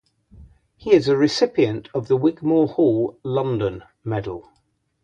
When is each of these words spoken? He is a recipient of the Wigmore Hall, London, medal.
He 0.77 0.93
is 0.93 1.07
a 1.07 1.15
recipient 1.15 1.89
of 1.93 2.07
the 2.07 2.17
Wigmore 2.17 2.69
Hall, 2.69 3.19
London, 3.23 3.83
medal. 4.03 4.49